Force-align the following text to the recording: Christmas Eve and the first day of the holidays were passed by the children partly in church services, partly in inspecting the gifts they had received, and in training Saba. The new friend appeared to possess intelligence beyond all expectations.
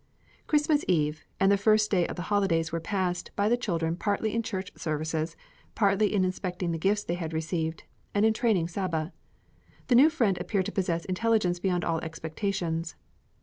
Christmas 0.47 0.83
Eve 0.87 1.23
and 1.39 1.51
the 1.51 1.57
first 1.57 1.91
day 1.91 2.07
of 2.07 2.15
the 2.15 2.23
holidays 2.33 2.71
were 2.71 2.79
passed 2.79 3.29
by 3.35 3.47
the 3.47 3.55
children 3.55 3.95
partly 3.95 4.33
in 4.33 4.41
church 4.41 4.71
services, 4.75 5.35
partly 5.75 6.11
in 6.11 6.25
inspecting 6.25 6.71
the 6.71 6.79
gifts 6.79 7.03
they 7.03 7.13
had 7.13 7.33
received, 7.33 7.83
and 8.15 8.25
in 8.25 8.33
training 8.33 8.67
Saba. 8.67 9.13
The 9.89 9.95
new 9.95 10.09
friend 10.09 10.39
appeared 10.41 10.65
to 10.65 10.71
possess 10.71 11.05
intelligence 11.05 11.59
beyond 11.59 11.85
all 11.85 11.99
expectations. 11.99 12.95